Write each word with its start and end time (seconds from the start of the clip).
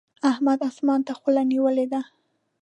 احمد 0.31 0.59
اسمان 0.69 0.99
ته 1.07 1.13
خوله 1.19 1.43
نيولې 1.51 1.85
ده. 1.91 2.01